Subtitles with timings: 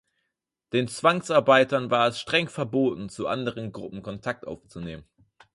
[0.73, 5.03] Den Zwangsarbeitern war es streng verboten, zu anderen Gruppen Kontakt aufzunehmen.